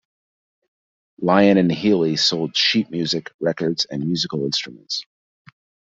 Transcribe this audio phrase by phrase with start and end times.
[1.19, 5.03] Lyon and Healy sold sheet music, records, and musical instruments.